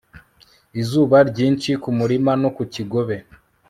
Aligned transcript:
izuba 0.81 1.17
ryinshi 1.29 1.69
kumurima 1.83 2.31
no 2.41 2.49
ku 2.55 2.63
kigobe 2.73 3.15